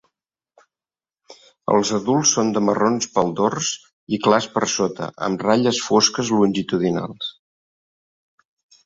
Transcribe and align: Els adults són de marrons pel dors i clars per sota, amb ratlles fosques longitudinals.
Els 1.73 1.91
adults 1.97 2.31
són 2.37 2.49
de 2.55 2.63
marrons 2.69 3.09
pel 3.17 3.29
dors 3.41 3.69
i 4.17 4.21
clars 4.23 4.47
per 4.55 4.65
sota, 4.77 5.11
amb 5.29 5.45
ratlles 5.49 5.83
fosques 5.91 6.33
longitudinals. 6.39 7.29